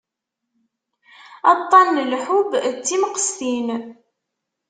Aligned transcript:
Aṭṭan 1.51 1.87
n 1.95 2.05
lḥubb 2.11 2.51
d 2.75 2.77
timqestin. 2.87 3.67